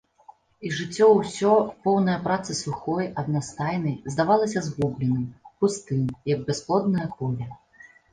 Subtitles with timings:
[0.67, 1.49] І жыццё ўсё,
[1.87, 5.27] поўнае працы сухой, аднастайнай, здавалася згубленым,
[5.61, 7.47] пустым, як бясплоднае поле.